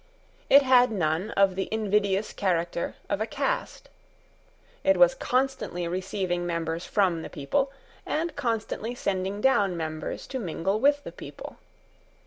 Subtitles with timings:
[0.49, 3.87] It had none of the invidious character of a caste.
[4.83, 7.71] It was constantly receiving members from the people,
[8.03, 11.57] and constantly sending down members to mingle with the people.